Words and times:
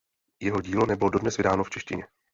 Jeho 0.39 0.61
dílo 0.61 0.85
nebylo 0.85 1.09
dodnes 1.09 1.37
vydáno 1.37 1.63
v 1.63 1.69
češtině. 1.69 2.07